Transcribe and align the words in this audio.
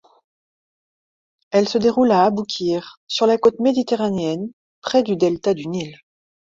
Elle 1.51 1.69
se 1.69 1.77
déroule 1.77 2.09
à 2.11 2.23
Aboukir, 2.23 2.99
sur 3.05 3.27
la 3.27 3.37
côte 3.37 3.59
méditerranéenne, 3.59 4.51
près 4.81 5.03
du 5.03 5.15
delta 5.15 5.53
du 5.53 5.67
Nil. 5.67 5.95